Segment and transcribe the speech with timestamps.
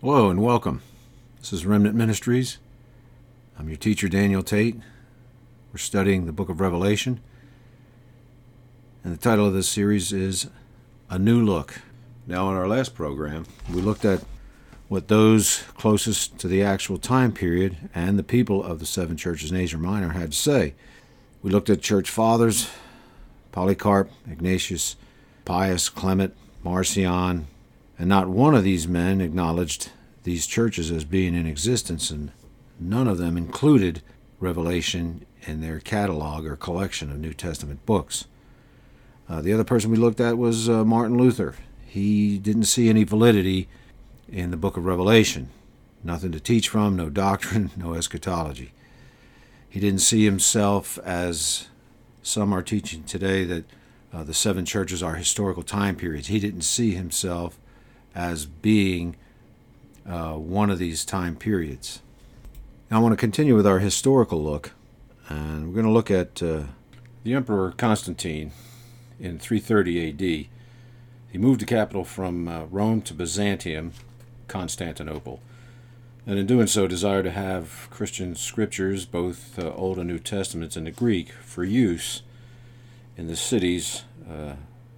[0.00, 0.80] Hello and welcome.
[1.40, 2.58] This is Remnant Ministries.
[3.58, 4.76] I'm your teacher, Daniel Tate.
[5.72, 7.18] We're studying the book of Revelation.
[9.02, 10.48] And the title of this series is
[11.10, 11.80] A New Look.
[12.28, 14.22] Now, in our last program, we looked at
[14.86, 19.50] what those closest to the actual time period and the people of the seven churches
[19.50, 20.74] in Asia Minor had to say.
[21.42, 22.70] We looked at church fathers
[23.50, 24.94] Polycarp, Ignatius,
[25.44, 27.48] Pius, Clement, Marcion,
[27.98, 29.90] and not one of these men acknowledged
[30.22, 32.30] these churches as being in existence, and
[32.78, 34.02] none of them included
[34.40, 38.26] Revelation in their catalog or collection of New Testament books.
[39.28, 41.56] Uh, the other person we looked at was uh, Martin Luther.
[41.86, 43.68] He didn't see any validity
[44.30, 45.48] in the book of Revelation.
[46.04, 48.72] Nothing to teach from, no doctrine, no eschatology.
[49.68, 51.68] He didn't see himself as
[52.22, 53.64] some are teaching today that
[54.12, 56.28] uh, the seven churches are historical time periods.
[56.28, 57.58] He didn't see himself
[58.18, 59.14] as being
[60.04, 62.02] uh, one of these time periods.
[62.90, 64.72] Now, I want to continue with our historical look,
[65.28, 66.64] and we're going to look at uh,
[67.22, 68.50] the Emperor Constantine
[69.20, 70.20] in 330 AD.
[70.20, 73.92] He moved the capital from uh, Rome to Byzantium,
[74.48, 75.40] Constantinople,
[76.26, 80.76] and in doing so desired to have Christian scriptures, both uh, Old and New Testaments,
[80.76, 82.22] in the Greek for use
[83.16, 84.54] in the city's uh,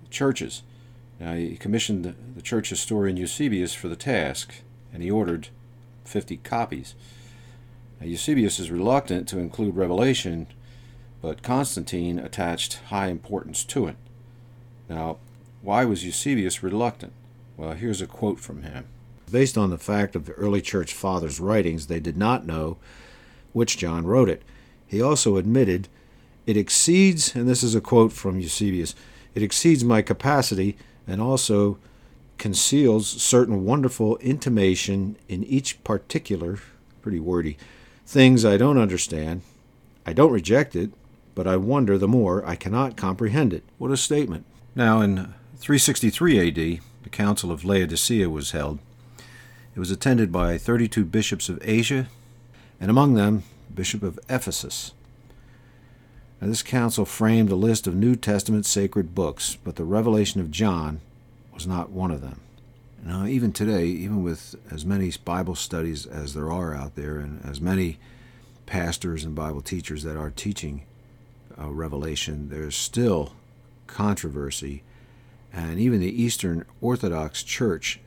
[0.08, 0.62] churches.
[1.20, 4.54] Now, he commissioned the church historian Eusebius for the task,
[4.92, 5.48] and he ordered
[6.04, 6.94] 50 copies.
[8.00, 10.46] Now, Eusebius is reluctant to include Revelation,
[11.20, 13.96] but Constantine attached high importance to it.
[14.88, 15.18] Now,
[15.60, 17.12] why was Eusebius reluctant?
[17.58, 18.86] Well, here's a quote from him.
[19.30, 22.78] Based on the fact of the early church fathers' writings, they did not know
[23.52, 24.42] which John wrote it.
[24.86, 25.88] He also admitted,
[26.46, 28.94] It exceeds, and this is a quote from Eusebius,
[29.34, 30.76] it exceeds my capacity
[31.10, 31.76] and also
[32.38, 36.58] conceals certain wonderful intimation in each particular,
[37.02, 37.58] pretty wordy,
[38.06, 39.42] things I don't understand.
[40.06, 40.92] I don't reject it,
[41.34, 43.64] but I wonder the more I cannot comprehend it.
[43.76, 44.46] What a statement.
[44.74, 48.78] Now, in 363 AD, the Council of Laodicea was held.
[49.74, 52.08] It was attended by 32 bishops of Asia,
[52.80, 53.42] and among them,
[53.74, 54.92] Bishop of Ephesus.
[56.40, 60.50] Now, this council framed a list of New Testament sacred books, but the Revelation of
[60.50, 61.00] John
[61.52, 62.40] was not one of them.
[63.04, 67.44] Now, even today, even with as many Bible studies as there are out there, and
[67.44, 67.98] as many
[68.66, 70.82] pastors and Bible teachers that are teaching
[71.58, 73.34] uh, Revelation, there's still
[73.86, 74.82] controversy.
[75.52, 78.00] And even the Eastern Orthodox Church,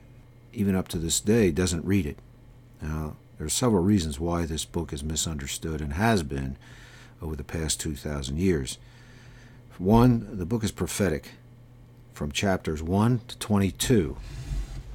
[0.54, 2.18] even up to this day, doesn't read it.
[2.82, 6.56] Now, there are several reasons why this book is misunderstood and has been
[7.24, 8.78] over the past 2,000 years.
[9.78, 11.32] One, the book is prophetic
[12.14, 14.18] from chapters 1 to 22.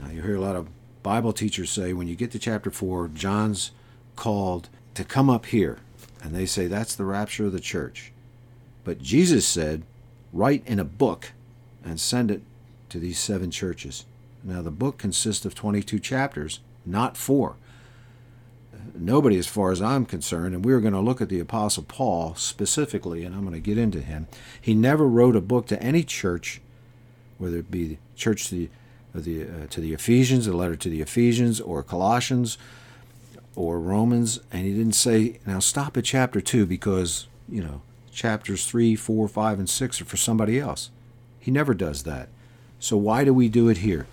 [0.01, 0.69] Now, you hear a lot of
[1.03, 3.73] Bible teachers say when you get to chapter 4, John's
[4.15, 5.79] called to come up here.
[6.23, 8.13] And they say that's the rapture of the church.
[8.85, 9.83] But Jesus said,
[10.33, 11.33] write in a book
[11.85, 12.43] and send it
[12.91, 14.05] to these seven churches.
[14.45, 17.57] Now, the book consists of 22 chapters, not four
[18.95, 22.35] nobody, as far as I'm concerned, and we're going to look at the Apostle Paul
[22.35, 24.27] specifically, and I'm going to get into him.
[24.61, 26.61] He never wrote a book to any church,
[27.39, 28.69] whether it be the church to the,
[29.15, 32.59] the uh, to the Ephesians, the letter to the Ephesians, or Colossians,
[33.57, 37.83] or Romans, and he didn't say, "Now stop at chapter two because you know
[38.13, 40.91] chapters three, four, five, and six are for somebody else."
[41.41, 42.29] He never does that.
[42.79, 44.07] So why do we do it here?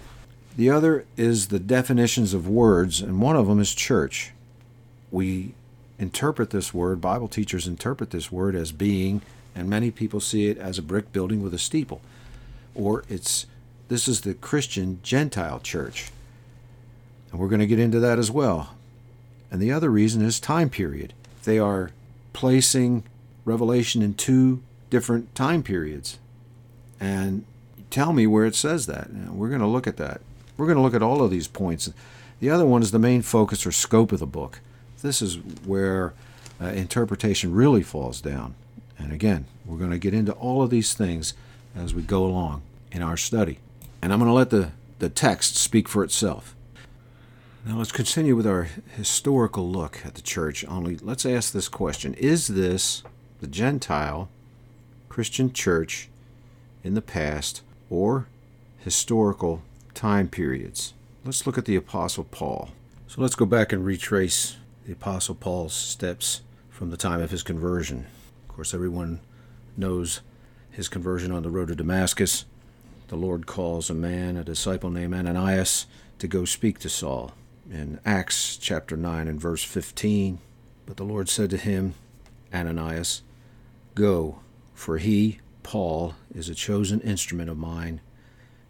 [0.57, 4.31] The other is the definitions of words, and one of them is church
[5.15, 5.53] we
[5.97, 9.21] interpret this word, Bible teachers interpret this word as being,
[9.55, 12.01] and many people see it as a brick building with a steeple.
[12.75, 13.45] Or it's
[13.87, 16.11] this is the Christian Gentile church.
[17.31, 18.75] And we're going to get into that as well.
[19.49, 21.13] And the other reason is time period.
[21.45, 21.91] They are
[22.33, 23.03] placing
[23.45, 26.19] Revelation in two different time periods.
[26.99, 27.45] And
[27.89, 29.09] tell me where it says that.
[29.13, 30.19] We're going to look at that.
[30.57, 31.89] We're going to look at all of these points.
[32.41, 34.59] The other one is the main focus or scope of the book.
[35.05, 35.35] This is
[35.65, 36.13] where
[36.59, 38.55] uh, interpretation really falls down.
[38.97, 41.35] And again, we're going to get into all of these things
[41.75, 43.59] as we go along in our study.
[44.01, 46.55] And I'm going to let the, the text speak for itself.
[47.65, 50.65] Now let's continue with our historical look at the church.
[50.67, 53.03] Only let's ask this question Is this
[53.41, 54.29] the Gentile
[55.09, 56.09] Christian church
[56.83, 58.27] in the past or
[58.79, 59.61] historical
[59.93, 60.93] time periods?
[61.23, 62.69] Let's look at the Apostle Paul.
[63.07, 67.41] So let's go back and retrace the Apostle Paul's steps from the time of his
[67.41, 68.05] conversion.
[68.47, 69.19] Of course, everyone
[69.75, 70.21] knows
[70.69, 72.45] his conversion on the road to Damascus.
[73.07, 75.87] The Lord calls a man, a disciple named Ananias,
[76.19, 77.33] to go speak to Saul.
[77.71, 80.37] in Acts chapter 9 and verse 15.
[80.85, 81.95] But the Lord said to him,
[82.53, 83.23] Ananias,
[83.95, 84.39] Go,
[84.75, 88.01] for he, Paul, is a chosen instrument of mine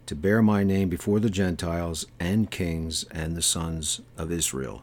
[0.06, 4.82] to bear my name before the Gentiles and kings and the sons of Israel.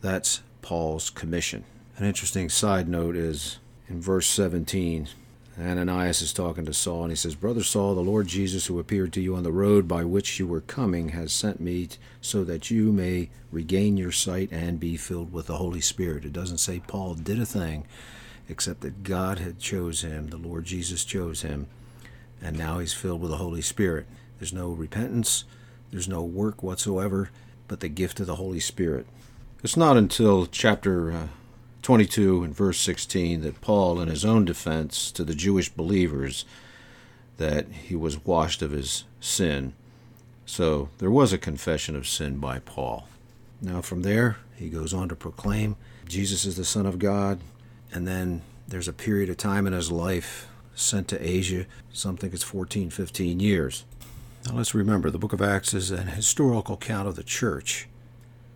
[0.00, 1.64] That's Paul's commission.
[1.96, 3.58] An interesting side note is
[3.88, 5.08] in verse 17,
[5.58, 9.12] Ananias is talking to Saul, and he says, Brother Saul, the Lord Jesus, who appeared
[9.12, 11.88] to you on the road by which you were coming, has sent me
[12.22, 16.24] so that you may regain your sight and be filled with the Holy Spirit.
[16.24, 17.84] It doesn't say Paul did a thing,
[18.48, 21.66] except that God had chose him, the Lord Jesus chose him,
[22.40, 24.06] and now he's filled with the Holy Spirit.
[24.38, 25.44] There's no repentance,
[25.90, 27.30] there's no work whatsoever,
[27.68, 29.06] but the gift of the Holy Spirit.
[29.62, 31.26] It's not until chapter uh,
[31.82, 36.46] 22 and verse 16 that Paul, in his own defense to the Jewish believers,
[37.36, 39.74] that he was washed of his sin.
[40.46, 43.06] So there was a confession of sin by Paul.
[43.60, 45.76] Now, from there, he goes on to proclaim
[46.08, 47.40] Jesus is the Son of God,
[47.92, 52.42] and then there's a period of time in his life sent to Asia, something it's
[52.42, 53.84] 14, 15 years.
[54.46, 57.88] Now, let's remember the book of Acts is an historical account of the church.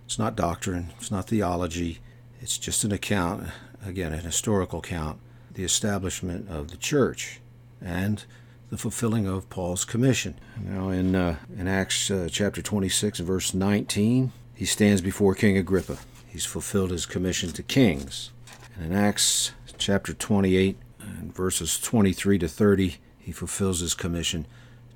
[0.07, 2.01] It's not doctrine, it's not theology,
[2.41, 3.49] it's just an account,
[3.85, 5.19] again, an historical account,
[5.53, 7.41] the establishment of the church
[7.81, 8.25] and
[8.71, 10.35] the fulfilling of Paul's commission.
[10.61, 15.99] Now, in, uh, in Acts uh, chapter 26, verse 19, he stands before King Agrippa.
[16.27, 18.31] He's fulfilled his commission to kings.
[18.75, 24.47] And in Acts chapter 28, and verses 23 to 30, he fulfills his commission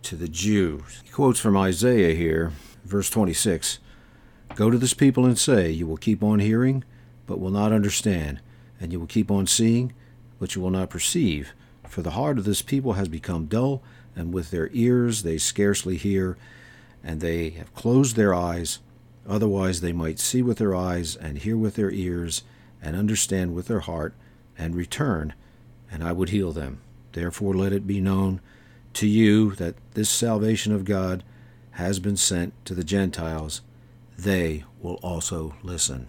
[0.02, 1.00] to the Jews.
[1.04, 2.52] He quotes from Isaiah here,
[2.84, 3.78] verse 26
[4.54, 6.84] Go to this people and say, You will keep on hearing
[7.28, 8.40] but will not understand,
[8.80, 9.92] and you will keep on seeing,
[10.40, 11.52] but you will not perceive.
[11.86, 13.82] For the heart of this people has become dull,
[14.16, 16.36] and with their ears they scarcely hear,
[17.04, 18.80] and they have closed their eyes.
[19.28, 22.42] Otherwise they might see with their eyes, and hear with their ears,
[22.82, 24.14] and understand with their heart,
[24.56, 25.34] and return,
[25.90, 26.80] and I would heal them.
[27.12, 28.40] Therefore let it be known
[28.94, 31.22] to you that this salvation of God
[31.72, 33.60] has been sent to the Gentiles.
[34.18, 36.08] They will also listen.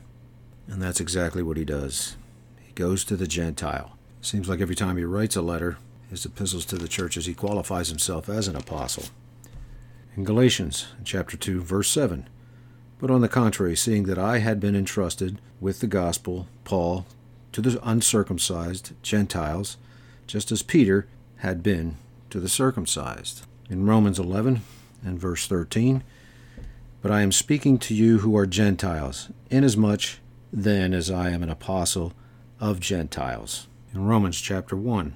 [0.68, 2.18] And that's exactly what he does.
[2.66, 3.98] He goes to the Gentile.
[4.20, 5.78] Seems like every time he writes a letter,
[6.10, 9.06] his epistles to the churches, he qualifies himself as an apostle.
[10.18, 12.28] In Galatians, chapter 2, verse 7,
[12.98, 17.06] But on the contrary, seeing that I had been entrusted with the gospel, Paul,
[17.52, 19.78] to the uncircumcised Gentiles,
[20.26, 21.08] just as Peter
[21.38, 21.98] had been
[22.32, 23.46] to the circumcised.
[23.70, 24.62] In Romans 11
[25.06, 26.04] and verse 13,
[27.02, 30.20] But I am speaking to you who are Gentiles, inasmuch
[30.52, 32.12] then as I am an apostle
[32.60, 33.68] of Gentiles.
[33.94, 35.16] In Romans chapter 1,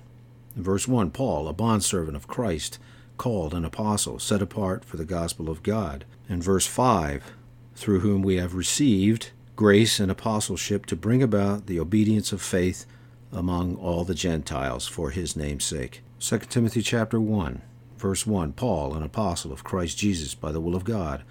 [0.55, 2.79] verse 1, Paul, a bondservant of Christ,
[3.17, 6.05] called an apostle, set apart for the gospel of God.
[6.29, 7.33] In verse 5,
[7.75, 12.85] through whom we have received grace and apostleship to bring about the obedience of faith
[13.31, 16.01] among all the Gentiles for his name's sake.
[16.19, 17.61] 2 Timothy chapter 1,
[17.97, 21.23] verse 1, Paul, an apostle of Christ Jesus by the will of God,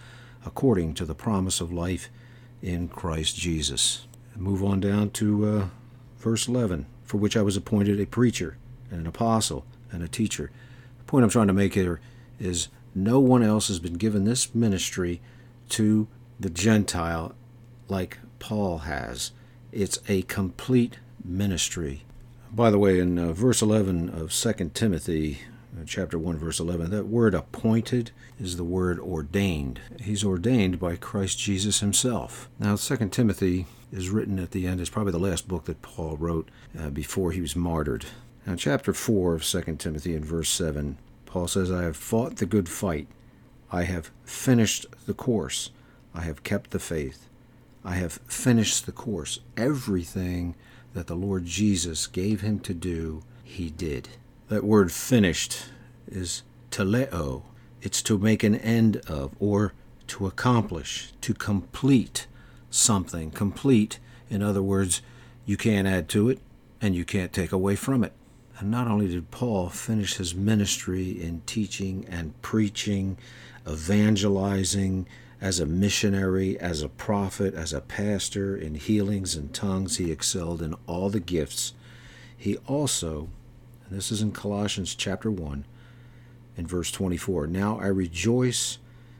[0.44, 2.08] according to the promise of life
[2.60, 4.06] in Christ Jesus.
[4.36, 5.66] Move on down to uh,
[6.18, 8.56] verse 11, for which I was appointed a preacher
[8.90, 10.50] and an apostle and a teacher.
[10.98, 12.00] The point I'm trying to make here
[12.40, 15.20] is no one else has been given this ministry
[15.70, 16.08] to
[16.38, 17.34] the Gentile
[17.88, 19.32] like Paul has.
[19.70, 22.02] It's a complete ministry.
[22.52, 25.38] By the way, in uh, verse 11 of 2 Timothy,
[25.86, 29.80] chapter 1, verse 11, that word appointed is the word ordained.
[30.00, 32.48] He's ordained by Christ Jesus himself.
[32.58, 36.16] Now, 2 Timothy is written at the end, it's probably the last book that Paul
[36.16, 38.06] wrote uh, before he was martyred.
[38.46, 42.46] Now, chapter 4 of 2 Timothy, in verse 7, Paul says, I have fought the
[42.46, 43.08] good fight.
[43.70, 45.70] I have finished the course.
[46.14, 47.28] I have kept the faith.
[47.84, 49.40] I have finished the course.
[49.56, 50.54] Everything
[50.92, 54.10] that the Lord Jesus gave him to do, he did.
[54.52, 55.62] That word finished
[56.06, 57.40] is teleo.
[57.80, 59.72] It's to make an end of or
[60.08, 62.26] to accomplish, to complete
[62.68, 63.30] something.
[63.30, 65.00] Complete, in other words,
[65.46, 66.38] you can't add to it
[66.82, 68.12] and you can't take away from it.
[68.58, 73.16] And not only did Paul finish his ministry in teaching and preaching,
[73.66, 75.06] evangelizing,
[75.40, 80.60] as a missionary, as a prophet, as a pastor, in healings and tongues, he excelled
[80.60, 81.72] in all the gifts.
[82.36, 83.30] He also
[83.92, 85.64] this is in Colossians chapter 1
[86.56, 87.46] and verse 24.
[87.46, 88.78] Now I rejoice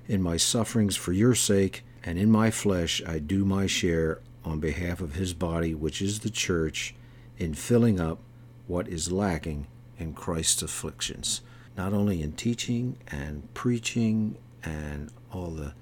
[0.09, 4.61] in my sufferings for your sake, and in my flesh I do my share on
[4.61, 6.95] behalf of his body, which is the church,
[7.38, 8.19] in filling up
[8.67, 9.67] what is lacking
[9.99, 11.43] in Christ's afflictions.
[11.76, 15.75] Not only in teaching and preaching and all the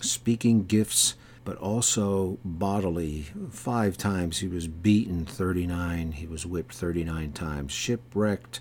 [0.00, 1.14] speaking gifts,
[1.48, 3.24] but also bodily.
[3.48, 8.60] Five times he was beaten 39, he was whipped 39 times, shipwrecked,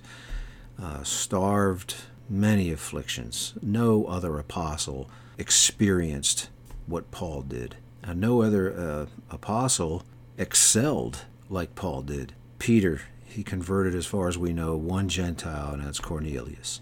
[0.82, 1.96] uh, starved,
[2.30, 3.56] many afflictions.
[3.62, 6.48] No other apostle experienced
[6.86, 7.76] what Paul did.
[8.02, 10.04] And no other uh, apostle
[10.38, 12.36] excelled like Paul did.
[12.58, 16.80] Peter, he converted, as far as we know, one Gentile, and that's Cornelius.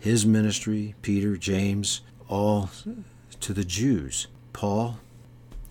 [0.00, 2.70] His ministry, Peter, James, all
[3.38, 4.26] to the Jews.
[4.52, 4.98] Paul,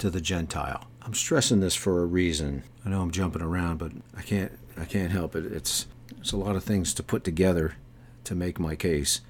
[0.03, 0.85] to the Gentile.
[1.01, 2.63] I'm stressing this for a reason.
[2.85, 5.45] I know I'm jumping around, but I can't I can't help it.
[5.45, 5.87] It's
[6.19, 7.75] it's a lot of things to put together
[8.25, 9.21] to make my case.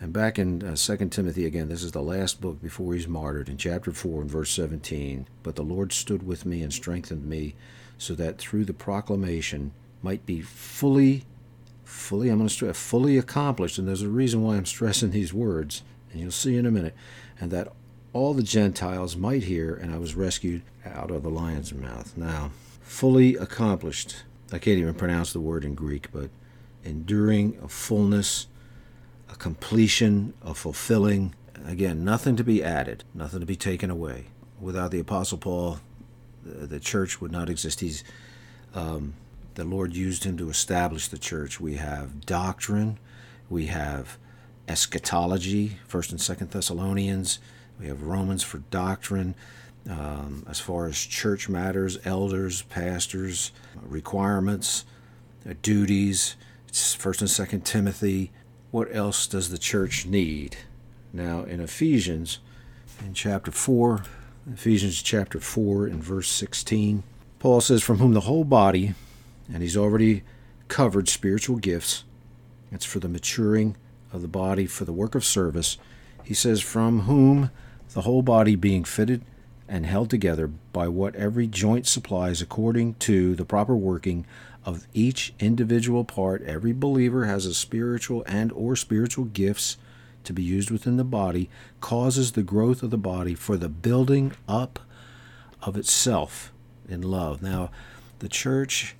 [0.00, 3.50] And back in uh, 2 Timothy again, this is the last book before he's martyred,
[3.50, 5.26] in chapter 4 and verse 17.
[5.42, 7.54] But the Lord stood with me and strengthened me,
[7.98, 11.24] so that through the proclamation might be fully,
[11.84, 13.76] fully, I'm going to stress, fully accomplished.
[13.76, 16.94] And there's a reason why I'm stressing these words, and you'll see in a minute.
[17.38, 17.72] And that
[18.18, 22.16] all the Gentiles might hear, and I was rescued out of the lion's mouth.
[22.16, 24.24] Now, fully accomplished.
[24.52, 26.30] I can't even pronounce the word in Greek, but
[26.84, 28.46] enduring a fullness
[29.30, 31.34] a completion, a fulfilling.
[31.66, 34.26] Again, nothing to be added, nothing to be taken away.
[34.60, 35.80] Without the Apostle Paul,
[36.44, 37.80] the, church would not exist.
[37.80, 38.02] He's
[38.74, 39.14] um,
[39.54, 41.60] the Lord used him to establish the church.
[41.60, 42.98] We have doctrine,
[43.50, 44.18] we have
[44.68, 47.38] eschatology, First and Second Thessalonians.
[47.78, 49.34] We have Romans for doctrine.
[49.88, 54.84] Um, as far as church matters, elders, pastors, requirements,
[55.48, 56.36] uh, duties.
[56.70, 58.30] First and Second Timothy
[58.70, 60.56] what else does the church need?
[61.12, 62.38] Now, in Ephesians,
[63.00, 64.04] in chapter 4,
[64.52, 67.02] Ephesians chapter 4, and verse 16,
[67.38, 68.94] Paul says, From whom the whole body,
[69.50, 70.22] and he's already
[70.68, 72.04] covered spiritual gifts,
[72.70, 73.74] it's for the maturing
[74.12, 75.78] of the body, for the work of service.
[76.22, 77.50] He says, From whom
[77.92, 79.22] the whole body being fitted
[79.68, 84.26] and held together by what every joint supplies according to the proper working
[84.64, 86.42] of each individual part.
[86.42, 89.76] Every believer has a spiritual and or spiritual gifts
[90.24, 91.48] to be used within the body
[91.80, 94.78] causes the growth of the body for the building up
[95.62, 96.52] of itself
[96.88, 97.42] in love.
[97.42, 97.70] Now
[98.18, 98.96] the church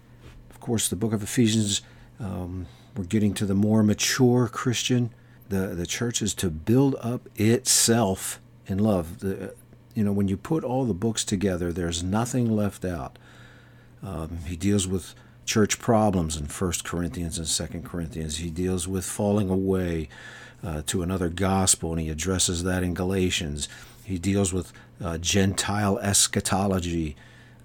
[0.51, 1.83] of course the book of ephesians
[2.21, 2.67] um,
[2.97, 5.11] we're getting to the more mature christian.
[5.49, 9.55] The, the church is to build up itself in love the,
[9.95, 13.19] you know when you put all the books together there's nothing left out
[14.03, 15.15] um, he deals with
[15.49, 18.37] church problems in 1 Corinthians and 2 Corinthians.
[18.37, 20.09] He deals with falling away
[20.63, 23.67] uh, to another gospel, and he addresses that in Galatians.
[24.05, 24.73] He deals with
[25.03, 27.17] uh, Gentile eschatology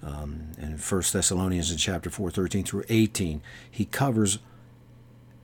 [0.01, 3.41] um, in 1 Thessalonians in chapter 4, 13 through 18.
[3.69, 4.39] He covers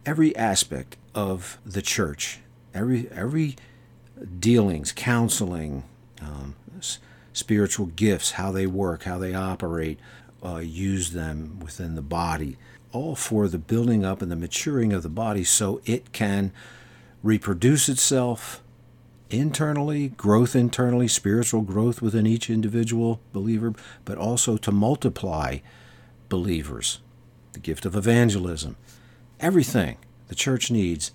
[0.06, 2.40] every aspect of the church,
[2.74, 3.58] every, every
[4.40, 5.84] dealings, counseling,
[6.22, 6.56] um,
[7.34, 10.00] spiritual gifts, how they work, how they operate,
[10.44, 12.58] uh, use them within the body,
[12.92, 16.52] all for the building up and the maturing of the body so it can
[17.24, 18.62] reproduce itself
[19.30, 23.74] internally, growth internally, spiritual growth within each individual believer,
[24.06, 25.60] but also to multiply
[26.30, 27.00] believers.
[27.54, 28.76] The gift of evangelism.
[29.40, 29.98] Everything
[30.28, 31.12] the church needs,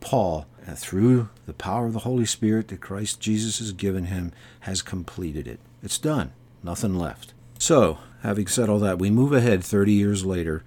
[0.00, 0.46] Paul,
[0.76, 5.46] through the power of the Holy Spirit that Christ Jesus has given him, has completed
[5.46, 5.60] it.
[5.82, 6.32] It's done.
[6.62, 7.32] Nothing left.
[7.58, 10.64] So, having said all that, we move ahead 30 years later,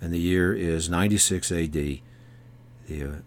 [0.00, 1.72] and the year is 96 AD.
[1.72, 2.00] The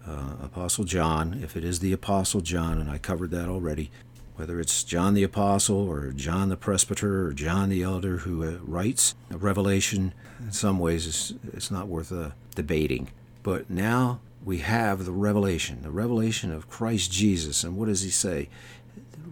[0.06, 3.92] uh, Apostle John, if it is the Apostle John, and I covered that already,
[4.36, 8.58] whether it's John the Apostle or John the Presbyter or John the Elder who uh,
[8.62, 13.10] writes a revelation, in some ways it's, it's not worth uh, debating.
[13.44, 17.64] But now we have the revelation, the revelation of Christ Jesus.
[17.64, 18.50] And what does he say?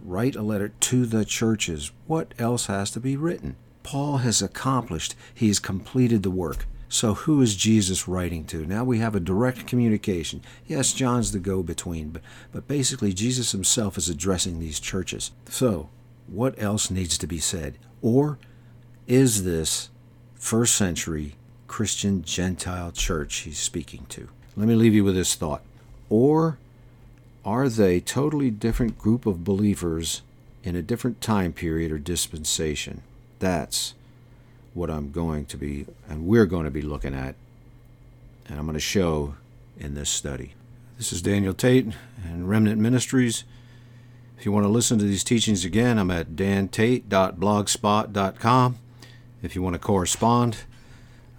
[0.02, 1.92] Write a letter to the churches.
[2.06, 3.56] What else has to be written?
[3.82, 6.66] Paul has accomplished, he has completed the work.
[6.88, 8.66] So, who is Jesus writing to?
[8.66, 10.42] Now we have a direct communication.
[10.66, 15.30] Yes, John's the go between, but, but basically, Jesus himself is addressing these churches.
[15.48, 15.88] So,
[16.26, 17.78] what else needs to be said?
[18.02, 18.38] Or
[19.06, 19.88] is this
[20.34, 24.28] first century Christian Gentile church he's speaking to?
[24.56, 25.62] Let me leave you with this thought.
[26.10, 26.58] Or
[27.44, 30.22] are they totally different group of believers
[30.62, 33.02] in a different time period or dispensation?
[33.38, 33.94] That's
[34.74, 37.34] what I'm going to be, and we're going to be looking at,
[38.46, 39.34] and I'm going to show
[39.78, 40.54] in this study.
[40.98, 41.86] This is Daniel Tate
[42.24, 43.44] and Remnant Ministries.
[44.38, 48.78] If you want to listen to these teachings again, I'm at dantate.blogspot.com.
[49.42, 50.58] If you want to correspond,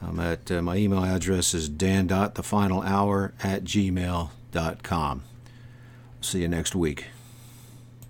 [0.08, 5.24] I'm at uh, my email address is dan.thefinalhour at gmail.com.
[6.22, 7.08] See you next week.